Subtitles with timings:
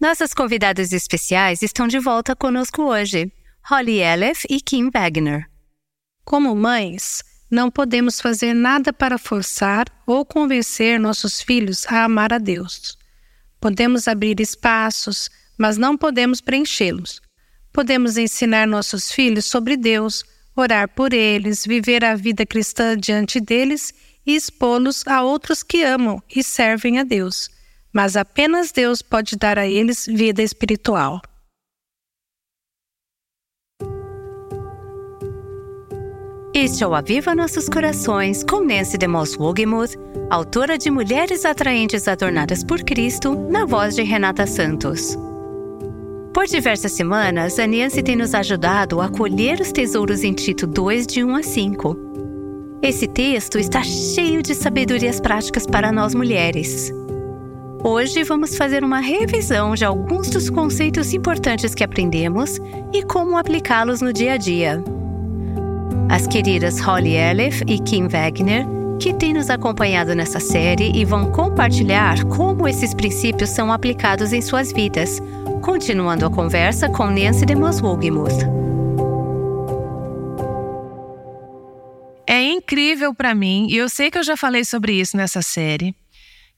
[0.00, 3.32] Nossas convidadas especiais estão de volta conosco hoje,
[3.68, 5.50] Holly Elef e Kim Wagner.
[6.24, 12.38] Como mães, não podemos fazer nada para forçar ou convencer nossos filhos a amar a
[12.38, 12.96] Deus.
[13.60, 17.20] Podemos abrir espaços, mas não podemos preenchê-los.
[17.72, 20.24] Podemos ensinar nossos filhos sobre Deus,
[20.54, 23.92] orar por eles, viver a vida cristã diante deles
[24.24, 27.50] e expô-los a outros que amam e servem a Deus
[27.92, 31.20] mas apenas Deus pode dar a eles vida espiritual.
[36.54, 39.94] Este é o Aviva Nossos Corações com Nancy DeMoss Wogemuth,
[40.28, 45.16] autora de Mulheres Atraentes Adornadas por Cristo, na voz de Renata Santos.
[46.34, 51.06] Por diversas semanas, a Nancy tem nos ajudado a colher os tesouros em Tito 2,
[51.06, 51.96] de 1 a 5.
[52.82, 56.92] Esse texto está cheio de sabedorias práticas para nós mulheres.
[57.82, 62.58] Hoje vamos fazer uma revisão de alguns dos conceitos importantes que aprendemos
[62.92, 64.82] e como aplicá-los no dia a dia.
[66.08, 68.66] As queridas Holly Elef e Kim Wagner,
[68.98, 74.42] que têm nos acompanhado nessa série e vão compartilhar como esses princípios são aplicados em
[74.42, 75.22] suas vidas,
[75.62, 78.42] continuando a conversa com Nancy de Moswogemuth.
[82.26, 85.94] É incrível para mim, e eu sei que eu já falei sobre isso nessa série,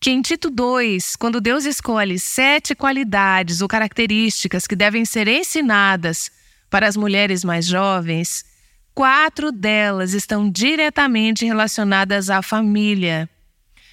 [0.01, 6.31] que em Tito 2, quando Deus escolhe sete qualidades ou características que devem ser ensinadas
[6.71, 8.47] para as mulheres mais jovens,
[8.95, 13.29] quatro delas estão diretamente relacionadas à família.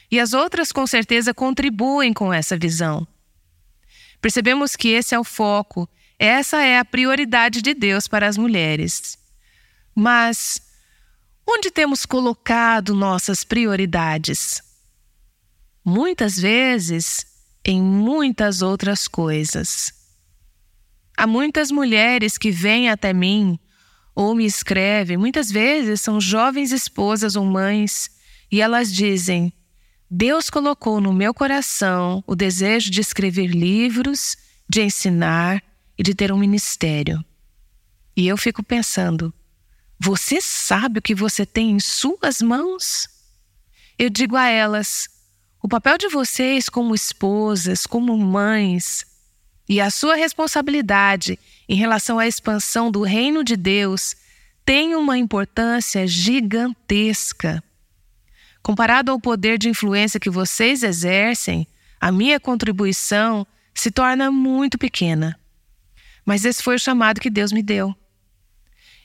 [0.10, 3.06] E as outras, com certeza, contribuem com essa visão.
[4.22, 9.18] Percebemos que esse é o foco, essa é a prioridade de Deus para as mulheres.
[9.94, 10.62] Mas
[11.46, 14.67] onde temos colocado nossas prioridades?
[15.88, 17.26] Muitas vezes
[17.64, 19.94] em muitas outras coisas.
[21.16, 23.58] Há muitas mulheres que vêm até mim
[24.14, 28.10] ou me escrevem, muitas vezes são jovens esposas ou mães,
[28.52, 29.54] e elas dizem:
[30.12, 34.36] Deus colocou no meu coração o desejo de escrever livros,
[34.68, 35.64] de ensinar
[35.98, 37.24] e de ter um ministério.
[38.14, 39.34] E eu fico pensando:
[39.98, 43.08] você sabe o que você tem em suas mãos?
[43.98, 45.17] Eu digo a elas:
[45.62, 49.06] o papel de vocês como esposas, como mães,
[49.68, 51.38] e a sua responsabilidade
[51.68, 54.16] em relação à expansão do reino de Deus
[54.64, 57.64] tem uma importância gigantesca.
[58.62, 61.68] Comparado ao poder de influência que vocês exercem,
[62.00, 65.38] a minha contribuição se torna muito pequena.
[66.26, 67.96] Mas esse foi o chamado que Deus me deu.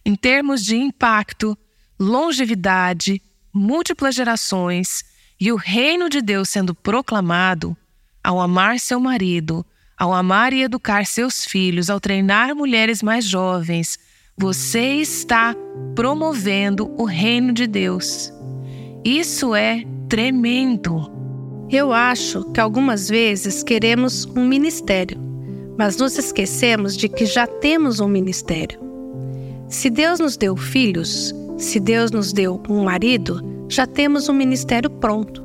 [0.05, 1.57] Em termos de impacto,
[1.99, 5.05] longevidade, múltiplas gerações,
[5.43, 7.77] e o reino de Deus sendo proclamado,
[8.23, 9.67] ao amar seu marido,
[9.99, 13.99] ao amar e educar seus filhos, ao treinar mulheres mais jovens,
[14.39, 15.53] você está
[15.97, 18.33] promovendo o reino de Deus.
[19.05, 21.11] Isso é tremendo.
[21.69, 25.19] Eu acho que algumas vezes queremos um ministério,
[25.77, 28.79] mas nos esquecemos de que já temos um ministério.
[29.69, 34.91] Se Deus nos deu filhos, se Deus nos deu um marido, já temos um ministério
[34.91, 35.43] pronto.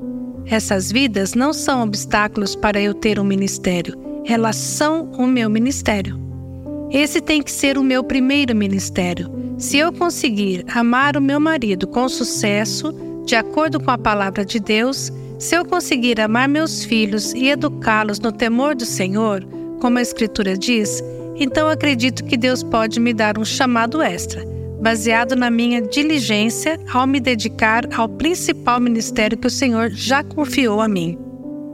[0.48, 3.96] Essas vidas não são obstáculos para eu ter um ministério,
[4.26, 6.20] elas são o meu ministério.
[6.90, 9.30] Esse tem que ser o meu primeiro ministério.
[9.58, 12.94] Se eu conseguir amar o meu marido com sucesso,
[13.26, 18.20] de acordo com a palavra de Deus, se eu conseguir amar meus filhos e educá-los
[18.20, 19.46] no temor do Senhor,
[19.80, 21.04] como a Escritura diz,
[21.36, 24.57] então acredito que Deus pode me dar um chamado extra
[24.88, 30.80] baseado na minha diligência ao me dedicar ao principal ministério que o Senhor já confiou
[30.80, 31.18] a mim.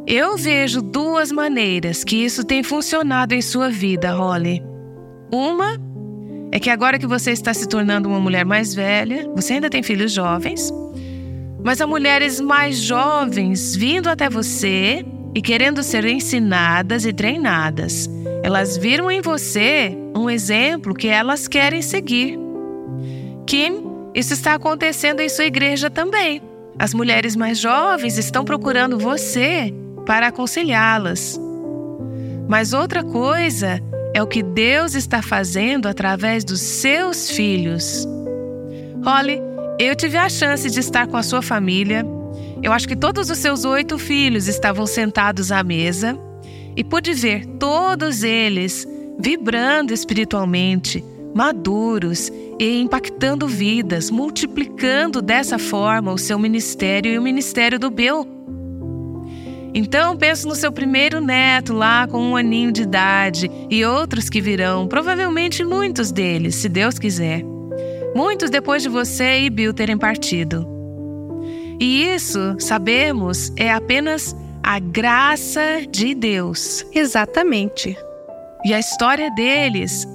[0.07, 4.63] Eu vejo duas maneiras que isso tem funcionado em sua vida, Holly.
[5.31, 5.79] Uma
[6.51, 9.83] é que agora que você está se tornando uma mulher mais velha, você ainda tem
[9.83, 10.71] filhos jovens,
[11.63, 18.09] mas há mulheres mais jovens vindo até você e querendo ser ensinadas e treinadas.
[18.41, 22.42] Elas viram em você um exemplo que elas querem seguir.
[23.53, 23.83] Kim,
[24.15, 26.41] isso está acontecendo em sua igreja também.
[26.79, 29.71] As mulheres mais jovens estão procurando você
[30.07, 31.39] para aconselhá-las.
[32.47, 33.79] Mas outra coisa
[34.11, 38.07] é o que Deus está fazendo através dos seus filhos.
[39.05, 39.39] Holly,
[39.77, 42.03] eu tive a chance de estar com a sua família.
[42.63, 46.17] Eu acho que todos os seus oito filhos estavam sentados à mesa
[46.75, 48.87] e pude ver todos eles
[49.19, 51.05] vibrando espiritualmente,
[51.35, 52.31] maduros
[52.63, 58.25] e impactando vidas, multiplicando dessa forma o seu ministério e o ministério do Bill.
[59.73, 64.39] Então penso no seu primeiro neto lá com um aninho de idade e outros que
[64.39, 67.43] virão, provavelmente muitos deles, se Deus quiser.
[68.15, 70.65] Muitos depois de você e Bill terem partido.
[71.79, 76.85] E isso, sabemos, é apenas a graça de Deus.
[76.93, 77.97] Exatamente.
[78.63, 80.07] E a história deles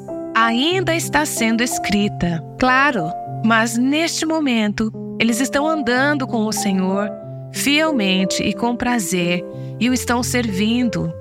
[0.44, 2.42] ainda está sendo escrita.
[2.58, 3.10] Claro.
[3.44, 7.10] Mas neste momento, eles estão andando com o Senhor
[7.52, 9.44] fielmente e com prazer
[9.80, 11.12] e o estão servindo.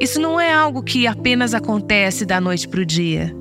[0.00, 3.34] Isso não é algo que apenas acontece da noite para o dia.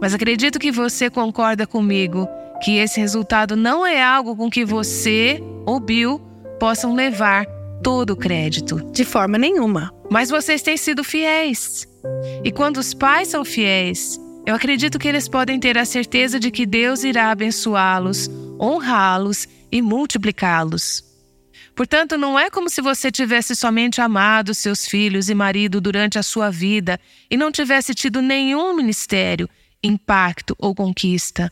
[0.00, 2.28] Mas acredito que você concorda comigo
[2.62, 6.20] que esse resultado não é algo com que você ou Bill
[6.58, 7.46] possam levar
[7.82, 8.76] todo o crédito.
[8.92, 9.90] De forma nenhuma.
[10.10, 11.86] Mas vocês têm sido fiéis.
[12.42, 16.50] E quando os pais são fiéis, eu acredito que eles podem ter a certeza de
[16.50, 18.28] que Deus irá abençoá-los,
[18.60, 21.02] honrá-los e multiplicá-los.
[21.74, 26.22] Portanto, não é como se você tivesse somente amado seus filhos e marido durante a
[26.22, 27.00] sua vida
[27.30, 29.48] e não tivesse tido nenhum ministério,
[29.82, 31.50] impacto ou conquista.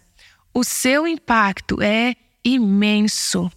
[0.55, 3.51] O seu impacto é imenso.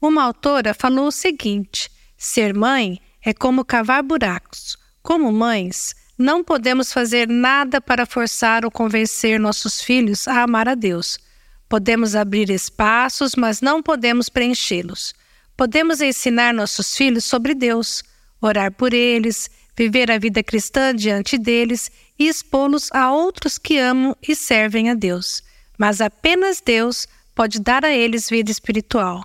[0.00, 4.76] Uma autora falou o seguinte: ser mãe é como cavar buracos.
[5.02, 10.74] Como mães, não podemos fazer nada para forçar ou convencer nossos filhos a amar a
[10.74, 11.18] Deus.
[11.68, 15.14] Podemos abrir espaços, mas não podemos preenchê-los.
[15.56, 18.02] Podemos ensinar nossos filhos sobre Deus,
[18.40, 24.16] orar por eles, viver a vida cristã diante deles e expô-los a outros que amam
[24.26, 25.42] e servem a Deus.
[25.78, 29.24] Mas apenas Deus pode dar a eles vida espiritual.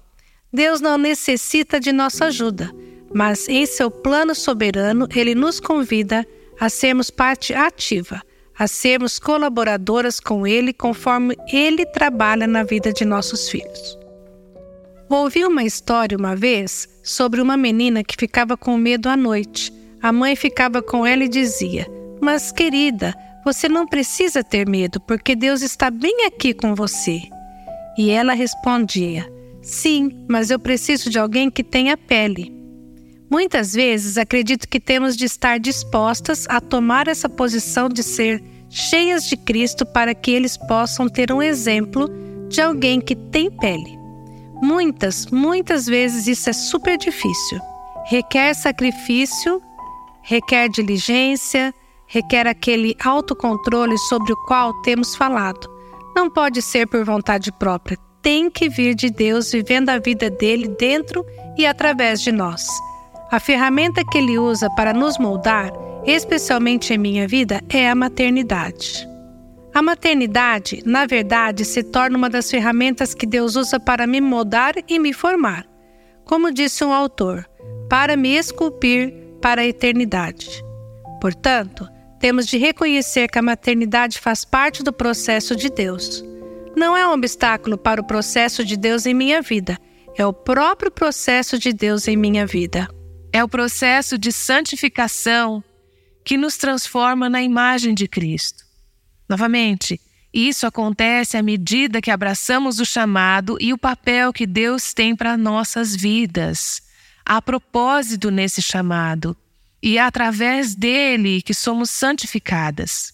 [0.51, 2.71] Deus não necessita de nossa ajuda,
[3.11, 8.21] mas em seu plano soberano, ele nos convida a sermos parte ativa,
[8.57, 13.97] a sermos colaboradoras com ele conforme ele trabalha na vida de nossos filhos.
[15.09, 19.71] Ouvi uma história uma vez sobre uma menina que ficava com medo à noite.
[20.01, 21.87] A mãe ficava com ela e dizia:
[22.21, 23.13] Mas, querida,
[23.45, 27.21] você não precisa ter medo, porque Deus está bem aqui com você.
[27.97, 29.31] E ela respondia:
[29.61, 32.62] Sim, mas eu preciso de alguém que tenha pele.
[33.29, 39.25] Muitas vezes acredito que temos de estar dispostas a tomar essa posição de ser cheias
[39.25, 42.09] de Cristo para que eles possam ter um exemplo
[42.49, 43.97] de alguém que tem pele.
[44.61, 47.59] Muitas, muitas vezes isso é super difícil.
[48.05, 49.61] Requer sacrifício,
[50.21, 51.73] requer diligência,
[52.07, 55.67] requer aquele autocontrole sobre o qual temos falado.
[56.15, 60.67] Não pode ser por vontade própria, tem que vir de Deus vivendo a vida dele
[60.79, 61.25] dentro
[61.57, 62.67] e através de nós.
[63.33, 65.73] A ferramenta que ele usa para nos moldar,
[66.05, 69.09] especialmente em minha vida, é a maternidade.
[69.73, 74.75] A maternidade, na verdade, se torna uma das ferramentas que Deus usa para me moldar
[74.87, 75.65] e me formar.
[76.23, 77.49] Como disse um autor,
[77.89, 80.63] para me esculpir para a eternidade.
[81.19, 81.89] Portanto,
[82.19, 86.23] temos de reconhecer que a maternidade faz parte do processo de Deus.
[86.75, 89.75] Não é um obstáculo para o processo de Deus em minha vida,
[90.15, 92.87] é o próprio processo de Deus em minha vida.
[93.33, 95.63] É o processo de santificação
[96.23, 98.63] que nos transforma na imagem de Cristo.
[99.27, 99.99] Novamente,
[100.31, 105.35] isso acontece à medida que abraçamos o chamado e o papel que Deus tem para
[105.35, 106.79] nossas vidas.
[107.25, 109.35] Há propósito nesse chamado
[109.81, 113.13] e é através dele que somos santificadas.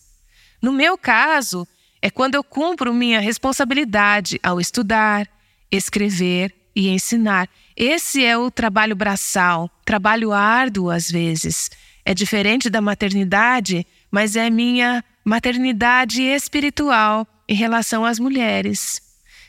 [0.62, 1.66] No meu caso,
[2.02, 5.30] é quando eu cumpro minha responsabilidade ao estudar,
[5.72, 7.50] escrever e ensinar.
[7.76, 11.72] Esse é o trabalho braçal, trabalho árduo às vezes.
[12.06, 19.02] É diferente da maternidade, mas é minha maternidade espiritual em relação às mulheres.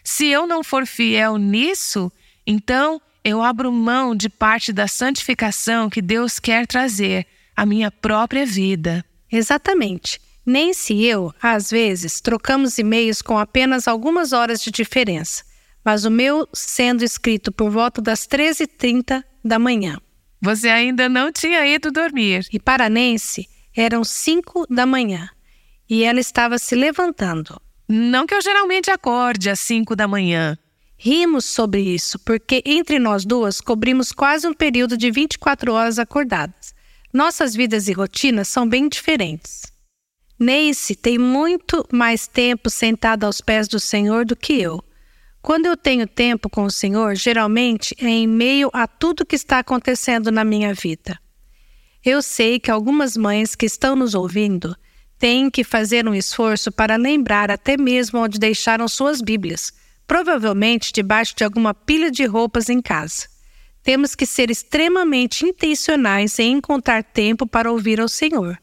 [0.02, 2.10] Se eu não for fiel nisso,
[2.46, 8.46] então eu abro mão de parte da santificação que Deus quer trazer à minha própria
[8.46, 9.04] vida.
[9.30, 10.18] Exatamente.
[10.46, 15.44] Nem se eu, às vezes, trocamos e-mails com apenas algumas horas de diferença,
[15.84, 19.98] mas o meu sendo escrito por volta das 13h30 da manhã.
[20.40, 22.46] Você ainda não tinha ido dormir.
[22.52, 25.28] E para Nancy, eram 5 da manhã
[25.90, 27.60] e ela estava se levantando.
[27.88, 30.56] Não que eu geralmente acorde às cinco da manhã.
[30.96, 36.72] Rimos sobre isso, porque entre nós duas cobrimos quase um período de 24 horas acordadas.
[37.12, 39.62] Nossas vidas e rotinas são bem diferentes.
[40.38, 44.82] Neice tem muito mais tempo sentada aos pés do Senhor do que eu.
[45.42, 49.58] Quando eu tenho tempo com o Senhor, geralmente é em meio a tudo que está
[49.58, 51.18] acontecendo na minha vida.
[52.04, 54.76] Eu sei que algumas mães que estão nos ouvindo
[55.18, 59.72] têm que fazer um esforço para lembrar até mesmo onde deixaram suas Bíblias,
[60.06, 63.28] provavelmente debaixo de alguma pilha de roupas em casa.
[63.82, 68.58] temos que ser extremamente intencionais em encontrar tempo para ouvir ao Senhor,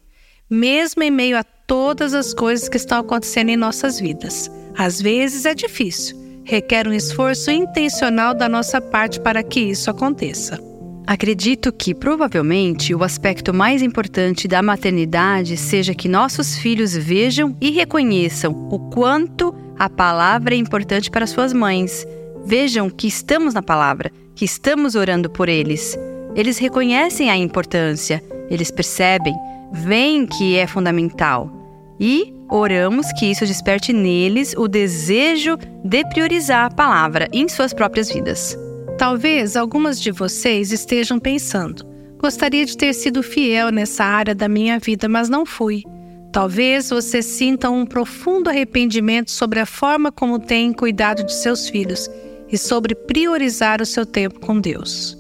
[0.50, 4.50] mesmo em meio a todas as coisas que estão acontecendo em nossas vidas.
[4.78, 6.16] Às vezes é difícil,
[6.48, 10.58] requer um esforço intencional da nossa parte para que isso aconteça.
[11.06, 17.70] Acredito que, provavelmente, o aspecto mais importante da maternidade seja que nossos filhos vejam e
[17.72, 22.08] reconheçam o quanto a palavra é importante para suas mães.
[22.46, 25.98] Vejam que estamos na palavra, que estamos orando por eles.
[26.34, 29.36] Eles reconhecem a importância, eles percebem,
[29.74, 31.67] veem que é fundamental.
[32.00, 38.12] E oramos que isso desperte neles o desejo de priorizar a palavra em suas próprias
[38.12, 38.58] vidas.
[38.98, 41.86] Talvez algumas de vocês estejam pensando:
[42.18, 45.84] gostaria de ter sido fiel nessa área da minha vida, mas não fui.
[46.32, 52.10] Talvez você sinta um profundo arrependimento sobre a forma como tem cuidado de seus filhos
[52.52, 55.18] e sobre priorizar o seu tempo com Deus.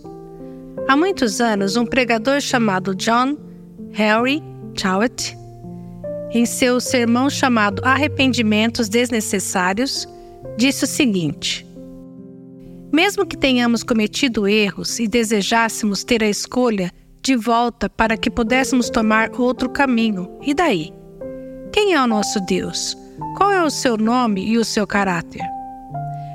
[0.88, 3.38] Há muitos anos, um pregador chamado John
[3.93, 4.43] Henry
[4.79, 5.36] Jowett,
[6.38, 10.08] em seu sermão chamado Arrependimentos Desnecessários,
[10.56, 11.65] disse o seguinte:
[12.94, 16.91] mesmo que tenhamos cometido erros e desejássemos ter a escolha
[17.24, 20.94] de volta para que pudéssemos tomar outro caminho, e daí?
[21.74, 22.96] Quem é o nosso Deus?
[23.36, 25.41] Qual é o seu nome e o seu caráter?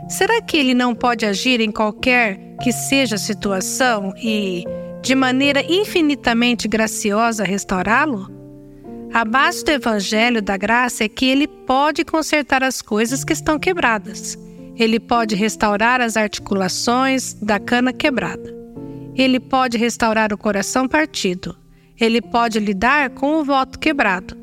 [0.09, 4.65] Será que ele não pode agir em qualquer que seja a situação e,
[5.01, 8.42] de maneira infinitamente graciosa, restaurá-lo?
[9.15, 13.59] A base do Evangelho da Graça é que ele pode consertar as coisas que estão
[13.59, 14.39] quebradas
[14.77, 18.53] ele pode restaurar as articulações da cana quebrada.
[19.15, 21.57] Ele pode restaurar o coração partido.
[22.01, 24.37] Ele pode lidar com o voto quebrado.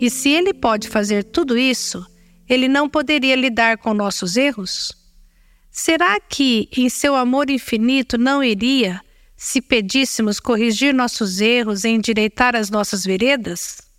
[0.00, 2.04] E se ele pode fazer tudo isso,
[2.48, 4.92] ele não poderia lidar com nossos erros?
[5.70, 9.00] Será que, em seu amor infinito, não iria,
[9.36, 13.89] se pedíssemos corrigir nossos erros e endireitar as nossas veredas?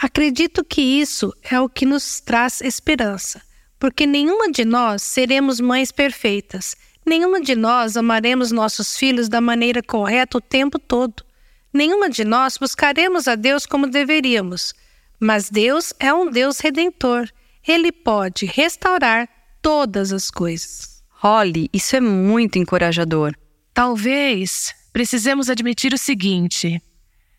[0.00, 3.42] Acredito que isso é o que nos traz esperança
[3.78, 6.76] porque nenhuma de nós seremos mães perfeitas,
[7.06, 11.24] nenhuma de nós amaremos nossos filhos da maneira correta o tempo todo,
[11.72, 14.74] nenhuma de nós buscaremos a Deus como deveríamos.
[15.20, 17.28] Mas Deus é um Deus redentor.
[17.66, 19.28] Ele pode restaurar
[19.60, 21.02] todas as coisas.
[21.10, 23.34] Holly, isso é muito encorajador.
[23.74, 26.80] Talvez precisemos admitir o seguinte: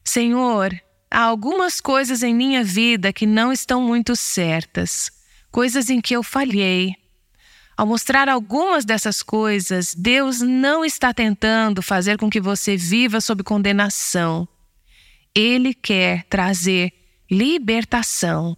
[0.03, 0.73] Senhor,
[1.11, 5.11] há algumas coisas em minha vida que não estão muito certas
[5.51, 6.95] coisas em que eu falhei.
[7.75, 13.43] Ao mostrar algumas dessas coisas, Deus não está tentando fazer com que você viva sob
[13.43, 14.47] condenação.
[15.33, 16.91] Ele quer trazer
[17.31, 18.57] libertação.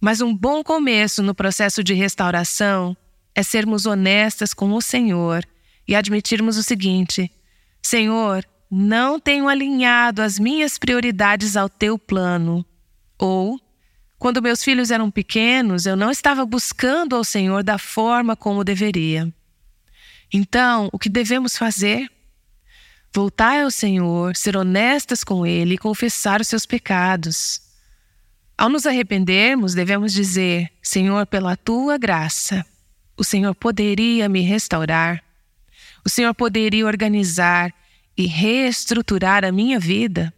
[0.00, 2.96] Mas um bom começo no processo de restauração
[3.34, 5.44] é sermos honestas com o Senhor
[5.86, 7.30] e admitirmos o seguinte:
[7.82, 12.64] Senhor, não tenho alinhado as minhas prioridades ao teu plano.
[13.18, 13.58] Ou
[14.18, 19.32] quando meus filhos eram pequenos, eu não estava buscando ao Senhor da forma como deveria.
[20.32, 22.08] Então, o que devemos fazer?
[23.12, 27.60] Voltar ao Senhor, ser honestas com Ele e confessar os seus pecados.
[28.56, 32.64] Ao nos arrependermos, devemos dizer: Senhor, pela tua graça,
[33.16, 35.24] o Senhor poderia me restaurar,
[36.04, 37.74] o Senhor poderia organizar
[38.16, 40.32] e reestruturar a minha vida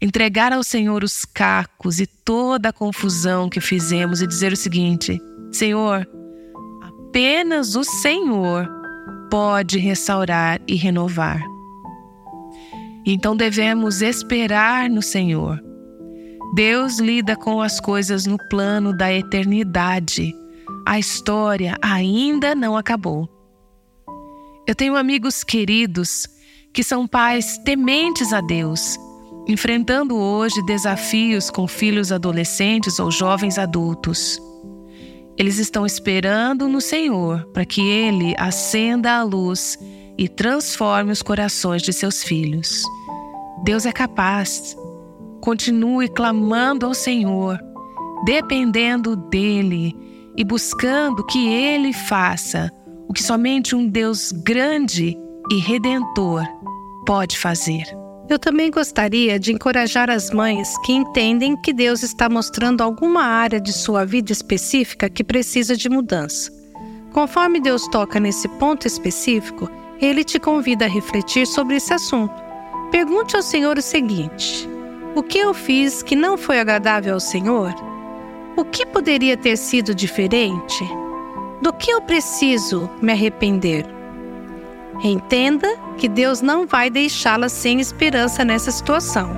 [0.00, 5.20] entregar ao Senhor os cacos e toda a confusão que fizemos e dizer o seguinte:
[5.52, 6.06] Senhor,
[6.82, 8.68] apenas o Senhor
[9.30, 11.42] pode restaurar e renovar.
[13.04, 15.62] Então devemos esperar no Senhor.
[16.54, 20.34] Deus lida com as coisas no plano da eternidade.
[20.86, 23.28] A história ainda não acabou.
[24.66, 26.26] Eu tenho amigos queridos
[26.72, 28.98] que são pais tementes a Deus
[29.46, 34.40] enfrentando hoje desafios com filhos adolescentes ou jovens adultos.
[35.38, 39.78] Eles estão esperando no Senhor para que Ele acenda a luz
[40.18, 42.82] e transforme os corações de seus filhos.
[43.62, 44.76] Deus é capaz.
[45.40, 47.60] Continue clamando ao Senhor,
[48.24, 49.94] dependendo dEle
[50.36, 52.72] e buscando que Ele faça
[53.08, 55.16] o que somente um Deus grande
[55.50, 56.44] e redentor
[57.06, 57.84] pode fazer.
[58.28, 63.60] Eu também gostaria de encorajar as mães que entendem que Deus está mostrando alguma área
[63.60, 66.50] de sua vida específica que precisa de mudança.
[67.12, 69.70] Conforme Deus toca nesse ponto específico,
[70.00, 72.34] ele te convida a refletir sobre esse assunto.
[72.90, 74.68] Pergunte ao Senhor o seguinte:
[75.14, 77.72] O que eu fiz que não foi agradável ao Senhor?
[78.56, 80.84] O que poderia ter sido diferente?
[81.62, 83.86] Do que eu preciso me arrepender?
[85.02, 89.30] Entenda que Deus não vai deixá-la sem esperança nessa situação.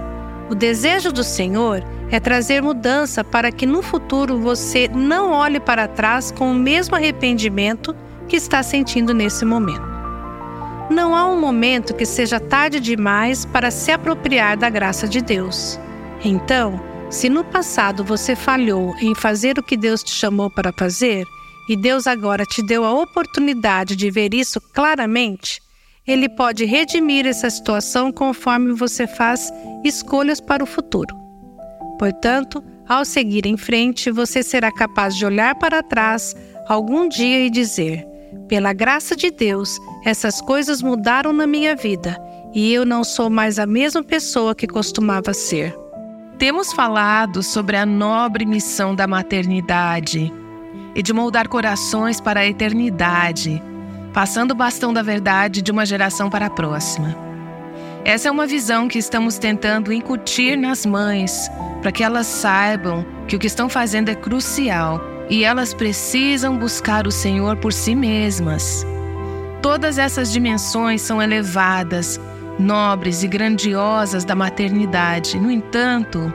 [0.50, 5.86] O desejo do Senhor é trazer mudança para que no futuro você não olhe para
[5.86, 7.94] trás com o mesmo arrependimento
[8.26, 9.86] que está sentindo nesse momento.
[10.90, 15.78] Não há um momento que seja tarde demais para se apropriar da graça de Deus.
[16.24, 21.26] Então, se no passado você falhou em fazer o que Deus te chamou para fazer,
[21.68, 25.60] e Deus agora te deu a oportunidade de ver isso claramente,
[26.06, 29.52] Ele pode redimir essa situação conforme você faz
[29.84, 31.14] escolhas para o futuro.
[31.98, 36.34] Portanto, ao seguir em frente, você será capaz de olhar para trás
[36.66, 38.06] algum dia e dizer:
[38.48, 42.16] pela graça de Deus, essas coisas mudaram na minha vida
[42.54, 45.76] e eu não sou mais a mesma pessoa que costumava ser.
[46.38, 50.32] Temos falado sobre a nobre missão da maternidade
[50.98, 53.62] e de moldar corações para a eternidade,
[54.12, 57.16] passando o bastão da verdade de uma geração para a próxima.
[58.04, 61.48] Essa é uma visão que estamos tentando incutir nas mães,
[61.80, 65.00] para que elas saibam que o que estão fazendo é crucial
[65.30, 68.84] e elas precisam buscar o Senhor por si mesmas.
[69.62, 72.20] Todas essas dimensões são elevadas,
[72.58, 75.38] nobres e grandiosas da maternidade.
[75.38, 76.32] No entanto,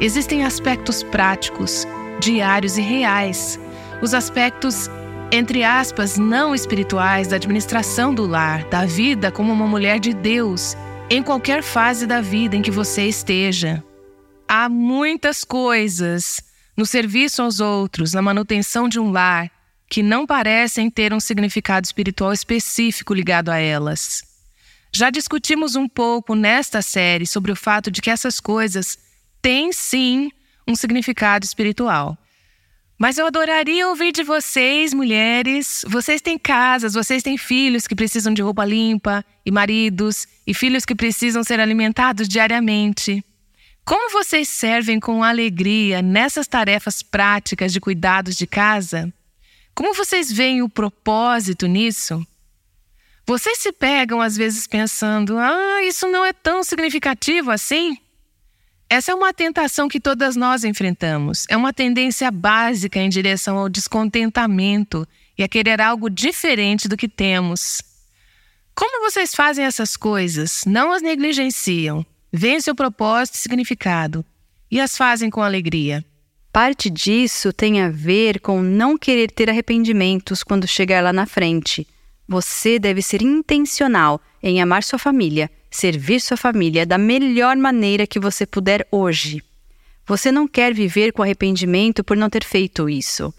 [0.00, 1.88] existem aspectos práticos,
[2.20, 3.58] diários e reais,
[4.02, 4.88] os aspectos,
[5.30, 10.76] entre aspas, não espirituais da administração do lar, da vida como uma mulher de Deus,
[11.10, 13.84] em qualquer fase da vida em que você esteja.
[14.48, 16.40] Há muitas coisas
[16.76, 19.50] no serviço aos outros, na manutenção de um lar,
[19.88, 24.22] que não parecem ter um significado espiritual específico ligado a elas.
[24.92, 28.98] Já discutimos um pouco nesta série sobre o fato de que essas coisas
[29.42, 30.30] têm sim
[30.66, 32.16] um significado espiritual.
[33.00, 35.82] Mas eu adoraria ouvir de vocês, mulheres.
[35.88, 40.84] Vocês têm casas, vocês têm filhos que precisam de roupa limpa, e maridos, e filhos
[40.84, 43.24] que precisam ser alimentados diariamente.
[43.86, 49.10] Como vocês servem com alegria nessas tarefas práticas de cuidados de casa?
[49.74, 52.22] Como vocês veem o propósito nisso?
[53.26, 57.96] Vocês se pegam às vezes pensando: ah, isso não é tão significativo assim?
[58.92, 61.46] Essa é uma tentação que todas nós enfrentamos.
[61.48, 65.06] É uma tendência básica em direção ao descontentamento
[65.38, 67.80] e a querer algo diferente do que temos.
[68.74, 70.62] Como vocês fazem essas coisas?
[70.66, 74.24] Não as negligenciam veem seu propósito e significado
[74.68, 76.04] e as fazem com alegria.
[76.52, 81.86] Parte disso tem a ver com não querer ter arrependimentos quando chegar lá na frente.
[82.26, 88.18] Você deve ser intencional em amar sua família, servir sua família da melhor maneira que
[88.18, 89.42] você puder hoje.
[90.06, 93.32] Você não quer viver com arrependimento por não ter feito isso.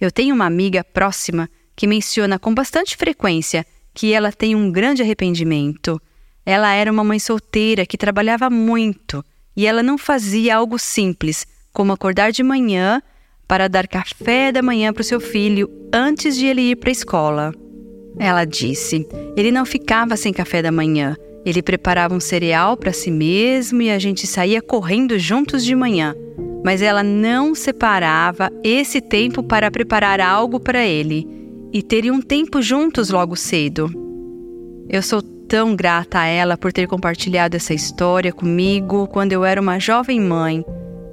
[0.00, 5.02] Eu tenho uma amiga próxima que menciona com bastante frequência que ela tem um grande
[5.02, 6.00] arrependimento.
[6.44, 9.24] Ela era uma mãe solteira que trabalhava muito
[9.56, 13.02] e ela não fazia algo simples, como acordar de manhã
[13.48, 16.92] para dar café da manhã para o seu filho antes de ele ir para a
[16.92, 17.54] escola.
[18.18, 21.16] Ela disse: ele não ficava sem café da manhã.
[21.46, 26.12] Ele preparava um cereal para si mesmo e a gente saía correndo juntos de manhã.
[26.64, 31.24] Mas ela não separava esse tempo para preparar algo para ele
[31.72, 33.88] e teriam um tempo juntos logo cedo.
[34.88, 39.60] Eu sou tão grata a ela por ter compartilhado essa história comigo quando eu era
[39.60, 40.64] uma jovem mãe.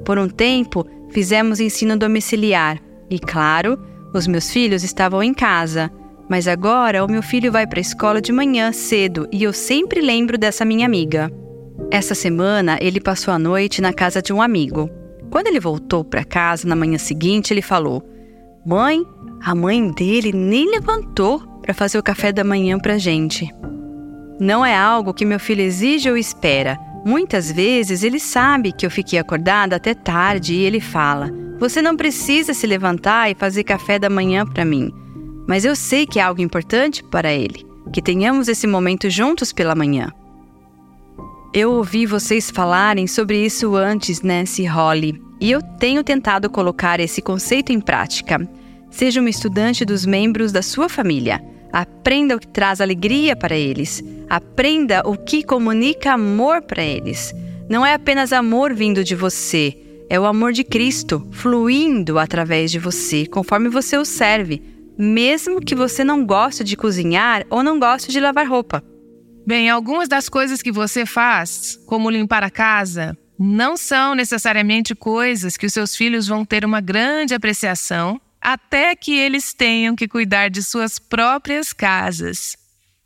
[0.03, 3.77] Por um tempo, fizemos ensino domiciliar e, claro,
[4.15, 5.91] os meus filhos estavam em casa.
[6.33, 10.01] Mas agora o meu filho vai para a escola de manhã cedo e eu sempre
[10.01, 11.31] lembro dessa minha amiga.
[11.91, 14.89] Essa semana ele passou a noite na casa de um amigo.
[15.29, 18.01] Quando ele voltou para casa na manhã seguinte, ele falou:
[18.65, 19.05] Mãe,
[19.45, 23.47] a mãe dele nem levantou para fazer o café da manhã para gente.
[24.39, 26.79] Não é algo que meu filho exige ou espera.
[27.05, 31.95] Muitas vezes ele sabe que eu fiquei acordada até tarde e ele fala: Você não
[31.95, 35.02] precisa se levantar e fazer café da manhã para mim.
[35.47, 39.75] Mas eu sei que é algo importante para ele, que tenhamos esse momento juntos pela
[39.75, 40.11] manhã.
[41.53, 47.21] Eu ouvi vocês falarem sobre isso antes, Nancy Holly, e eu tenho tentado colocar esse
[47.21, 48.49] conceito em prática.
[48.89, 51.43] Seja uma estudante dos membros da sua família.
[51.71, 54.03] Aprenda o que traz alegria para eles.
[54.29, 57.33] Aprenda o que comunica amor para eles.
[57.69, 59.77] Não é apenas amor vindo de você,
[60.09, 64.61] é o amor de Cristo fluindo através de você, conforme você o serve,
[64.97, 68.83] mesmo que você não goste de cozinhar ou não goste de lavar roupa.
[69.45, 75.57] Bem, algumas das coisas que você faz, como limpar a casa, não são necessariamente coisas
[75.57, 80.49] que os seus filhos vão ter uma grande apreciação até que eles tenham que cuidar
[80.49, 82.55] de suas próprias casas.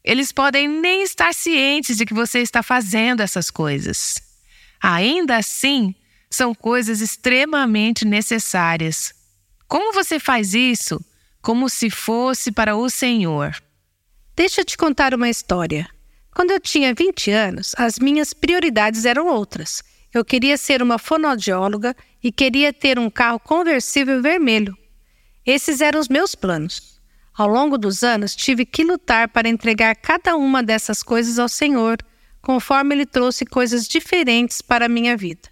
[0.04, 4.15] eles podem nem estar cientes de que você está fazendo essas coisas.
[4.82, 5.93] Ainda assim,
[6.30, 9.13] são coisas extremamente necessárias.
[9.67, 11.04] Como você faz isso?
[11.41, 13.56] Como se fosse para o Senhor.
[14.36, 15.89] Deixa eu te contar uma história.
[16.34, 19.84] Quando eu tinha 20 anos, as minhas prioridades eram outras.
[20.13, 24.78] Eu queria ser uma fonoaudióloga e queria ter um carro conversível vermelho.
[25.45, 27.00] Esses eram os meus planos.
[27.38, 31.97] Ao longo dos anos, tive que lutar para entregar cada uma dessas coisas ao Senhor,
[32.41, 35.50] conforme Ele trouxe coisas diferentes para a minha vida.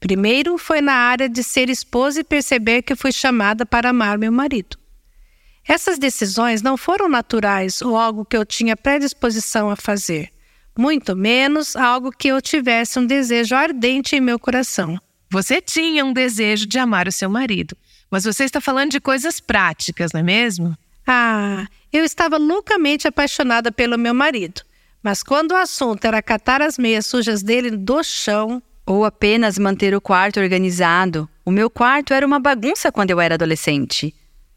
[0.00, 4.32] Primeiro foi na área de ser esposa e perceber que fui chamada para amar meu
[4.32, 4.79] marido.
[5.70, 10.28] Essas decisões não foram naturais ou algo que eu tinha predisposição a fazer,
[10.76, 14.98] muito menos algo que eu tivesse um desejo ardente em meu coração.
[15.30, 17.76] Você tinha um desejo de amar o seu marido,
[18.10, 20.76] mas você está falando de coisas práticas, não é mesmo?
[21.06, 24.62] Ah, eu estava loucamente apaixonada pelo meu marido,
[25.00, 29.94] mas quando o assunto era catar as meias sujas dele do chão, ou apenas manter
[29.94, 31.28] o quarto organizado.
[31.44, 34.12] O meu quarto era uma bagunça quando eu era adolescente.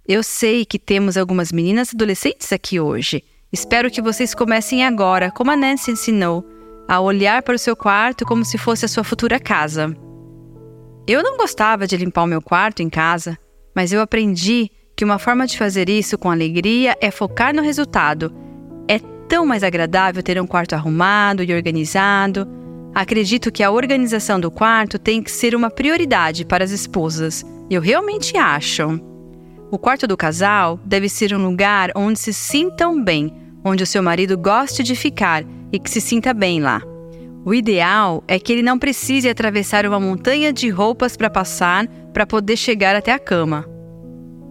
[0.07, 3.23] Eu sei que temos algumas meninas adolescentes aqui hoje.
[3.51, 6.45] Espero que vocês comecem agora, como a Nancy ensinou,
[6.87, 9.95] a olhar para o seu quarto como se fosse a sua futura casa.
[11.07, 13.37] Eu não gostava de limpar o meu quarto em casa,
[13.75, 18.33] mas eu aprendi que uma forma de fazer isso com alegria é focar no resultado.
[18.87, 22.47] É tão mais agradável ter um quarto arrumado e organizado
[22.93, 27.43] Acredito que a organização do quarto tem que ser uma prioridade para as esposas.
[27.67, 29.12] Eu realmente acho.
[29.73, 33.33] O quarto do casal deve ser um lugar onde se sintam bem,
[33.65, 36.79] onde o seu marido goste de ficar e que se sinta bem lá.
[37.43, 42.27] O ideal é que ele não precise atravessar uma montanha de roupas para passar para
[42.27, 43.65] poder chegar até a cama.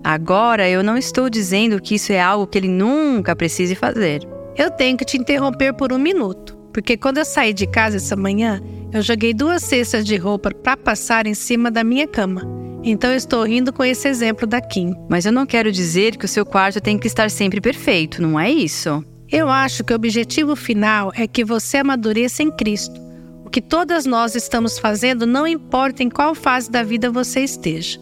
[0.02, 4.26] Agora, eu não estou dizendo que isso é algo que ele nunca precise fazer.
[4.58, 8.16] Eu tenho que te interromper por um minuto porque quando eu saí de casa essa
[8.16, 8.61] manhã,
[8.92, 12.71] eu joguei duas cestas de roupa para passar em cima da minha cama.
[12.85, 14.95] Então eu estou rindo com esse exemplo da Kim.
[15.09, 18.38] Mas eu não quero dizer que o seu quarto tem que estar sempre perfeito, não
[18.38, 19.05] é isso?
[19.31, 23.01] Eu acho que o objetivo final é que você amadureça em Cristo.
[23.45, 27.99] O que todas nós estamos fazendo não importa em qual fase da vida você esteja.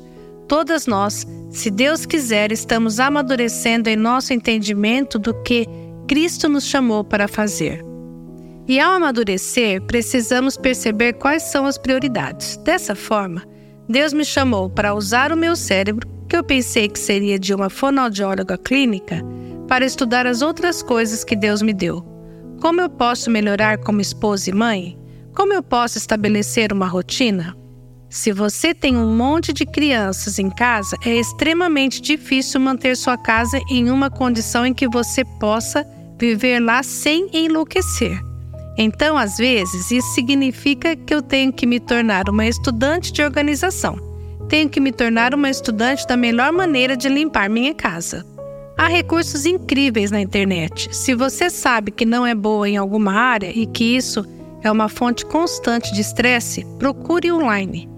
[0.49, 5.67] Todas nós, se Deus quiser, estamos amadurecendo em nosso entendimento do que
[6.09, 7.85] Cristo nos chamou para fazer.
[8.67, 12.57] E ao amadurecer, precisamos perceber quais são as prioridades.
[12.59, 13.45] Dessa forma,
[13.91, 17.69] Deus me chamou para usar o meu cérebro, que eu pensei que seria de uma
[17.69, 19.21] fonoaudióloga clínica,
[19.67, 22.01] para estudar as outras coisas que Deus me deu.
[22.61, 24.97] Como eu posso melhorar como esposa e mãe?
[25.35, 27.57] Como eu posso estabelecer uma rotina?
[28.09, 33.59] Se você tem um monte de crianças em casa, é extremamente difícil manter sua casa
[33.69, 35.85] em uma condição em que você possa
[36.17, 38.30] viver lá sem enlouquecer.
[38.77, 43.99] Então, às vezes, isso significa que eu tenho que me tornar uma estudante de organização.
[44.49, 48.25] Tenho que me tornar uma estudante da melhor maneira de limpar minha casa.
[48.77, 50.89] Há recursos incríveis na internet.
[50.97, 54.25] Se você sabe que não é boa em alguma área e que isso
[54.63, 57.89] é uma fonte constante de estresse, procure online.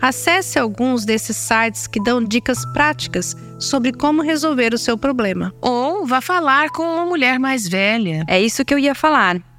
[0.00, 5.52] Acesse alguns desses sites que dão dicas práticas sobre como resolver o seu problema.
[5.60, 8.24] Ou vá falar com uma mulher mais velha.
[8.26, 9.49] É isso que eu ia falar.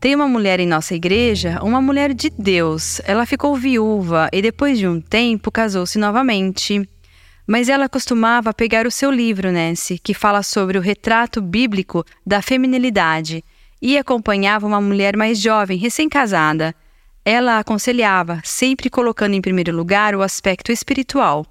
[0.00, 3.02] Tem uma mulher em nossa igreja, uma mulher de Deus.
[3.04, 6.88] Ela ficou viúva e depois de um tempo casou-se novamente.
[7.46, 12.40] Mas ela costumava pegar o seu livro, Nancy, que fala sobre o retrato bíblico da
[12.40, 13.44] feminilidade,
[13.82, 16.74] e acompanhava uma mulher mais jovem, recém-casada.
[17.22, 21.44] Ela aconselhava, sempre colocando em primeiro lugar o aspecto espiritual.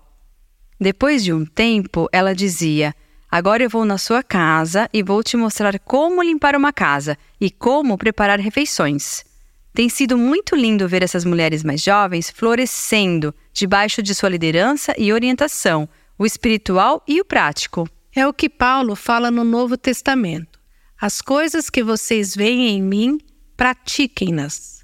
[0.80, 2.96] Depois de um tempo, ela dizia:
[3.32, 7.52] Agora eu vou na sua casa e vou te mostrar como limpar uma casa e
[7.52, 9.24] como preparar refeições.
[9.72, 15.14] Tem sido muito lindo ver essas mulheres mais jovens florescendo debaixo de sua liderança e
[15.14, 15.88] orientação,
[16.18, 17.88] o espiritual e o prático.
[18.16, 20.60] É o que Paulo fala no Novo Testamento.
[21.00, 23.20] As coisas que vocês veem em mim,
[23.56, 24.84] pratiquem-nas.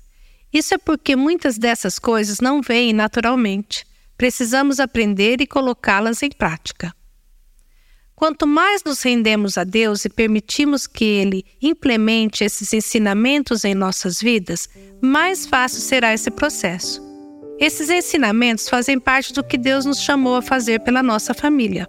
[0.53, 3.85] Isso é porque muitas dessas coisas não vêm naturalmente.
[4.15, 6.93] Precisamos aprender e colocá-las em prática.
[8.15, 14.21] Quanto mais nos rendemos a Deus e permitimos que Ele implemente esses ensinamentos em nossas
[14.21, 14.69] vidas,
[15.01, 17.03] mais fácil será esse processo.
[17.59, 21.87] Esses ensinamentos fazem parte do que Deus nos chamou a fazer pela nossa família.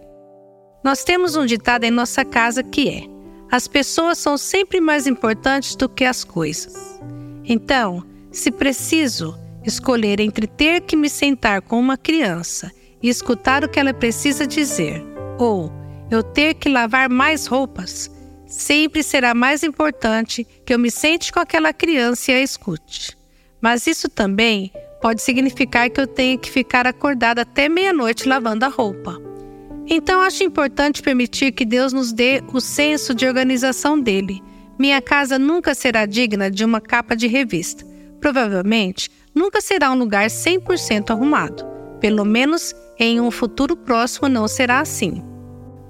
[0.82, 3.02] Nós temos um ditado em nossa casa que é:
[3.50, 7.00] as pessoas são sempre mais importantes do que as coisas.
[7.44, 13.68] Então, se preciso escolher entre ter que me sentar com uma criança e escutar o
[13.68, 15.04] que ela precisa dizer,
[15.38, 18.10] ou eu ter que lavar mais roupas,
[18.46, 23.16] sempre será mais importante que eu me sente com aquela criança e a escute.
[23.60, 28.68] Mas isso também pode significar que eu tenho que ficar acordada até meia-noite lavando a
[28.68, 29.20] roupa.
[29.88, 34.42] Então acho importante permitir que Deus nos dê o senso de organização dele.
[34.78, 37.84] Minha casa nunca será digna de uma capa de revista.
[38.20, 41.64] Provavelmente nunca será um lugar 100% arrumado.
[42.00, 45.22] Pelo menos em um futuro próximo não será assim.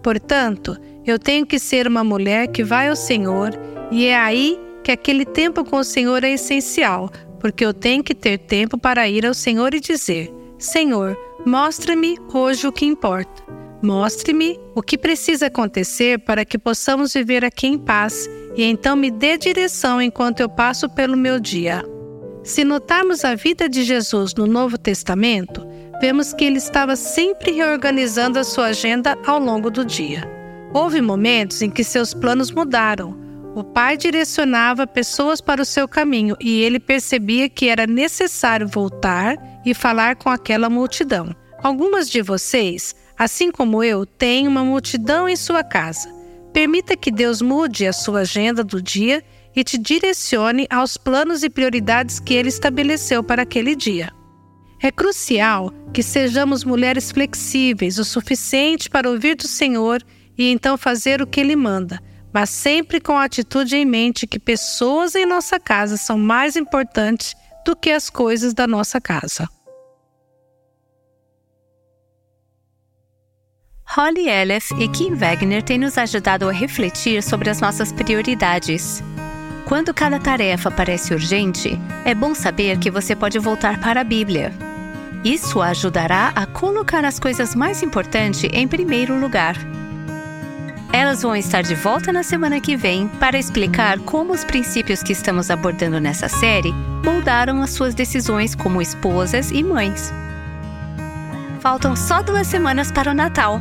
[0.07, 3.51] Portanto, eu tenho que ser uma mulher que vai ao Senhor
[3.91, 8.15] e é aí que aquele tempo com o Senhor é essencial, porque eu tenho que
[8.15, 13.43] ter tempo para ir ao Senhor e dizer: Senhor, mostra-me hoje o que importa.
[13.83, 19.11] Mostre-me o que precisa acontecer para que possamos viver aqui em paz e então me
[19.11, 21.83] dê direção enquanto eu passo pelo meu dia.
[22.47, 25.67] Se notarmos a vida de Jesus no Novo Testamento,
[26.01, 30.23] vemos que ele estava sempre reorganizando a sua agenda ao longo do dia.
[30.73, 33.19] Houve momentos em que seus planos mudaram,
[33.57, 39.35] o pai direcionava pessoas para o seu caminho e ele percebia que era necessário voltar
[39.65, 41.35] e falar com aquela multidão.
[41.65, 46.09] Algumas de vocês, assim como eu, têm uma multidão em sua casa.
[46.53, 49.21] Permita que Deus mude a sua agenda do dia
[49.57, 54.13] e te direcione aos planos e prioridades que ele estabeleceu para aquele dia.
[54.81, 60.03] É crucial que sejamos mulheres flexíveis o suficiente para ouvir do Senhor
[60.37, 61.99] e então fazer o que ele manda
[62.37, 67.35] mas sempre com a atitude em mente que pessoas em nossa casa são mais importantes
[67.65, 69.49] do que as coisas da nossa casa.
[73.89, 79.03] Holly Elef e Kim Wagner têm nos ajudado a refletir sobre as nossas prioridades.
[79.67, 84.51] Quando cada tarefa parece urgente, é bom saber que você pode voltar para a Bíblia.
[85.23, 89.57] Isso ajudará a colocar as coisas mais importantes em primeiro lugar
[90.97, 95.13] elas vão estar de volta na semana que vem para explicar como os princípios que
[95.13, 96.73] estamos abordando nessa série
[97.05, 100.11] moldaram as suas decisões como esposas e mães.
[101.61, 103.61] Faltam só duas semanas para o Natal,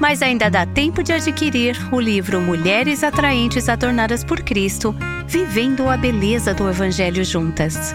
[0.00, 4.94] mas ainda dá tempo de adquirir o livro Mulheres Atraentes Adornadas por Cristo
[5.26, 7.94] Vivendo a Beleza do Evangelho Juntas.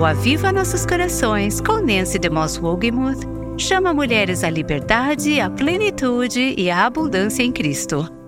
[0.00, 3.20] O Aviva Nossos Corações, com Nancy DeMoss Wogemuth,
[3.58, 8.19] chama mulheres à liberdade, à plenitude e à abundância em Cristo.